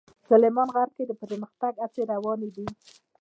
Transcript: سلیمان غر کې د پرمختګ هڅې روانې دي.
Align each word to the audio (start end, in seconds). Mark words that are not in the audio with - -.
سلیمان 0.27 0.67
غر 0.75 0.89
کې 0.95 1.03
د 1.07 1.11
پرمختګ 1.21 1.73
هڅې 1.83 2.01
روانې 2.11 2.49
دي. 2.55 2.67